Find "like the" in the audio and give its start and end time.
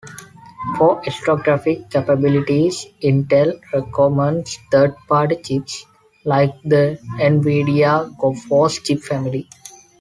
6.25-6.97